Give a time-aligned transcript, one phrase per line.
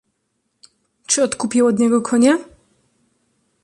[1.07, 2.37] "Czy odkupię od niego konia?"